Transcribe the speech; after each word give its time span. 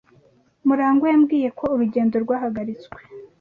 Murangwa 0.67 1.05
yambwiye 1.11 1.49
ko 1.59 1.65
urugendo 1.73 2.15
rwahagaritswe. 2.23 2.99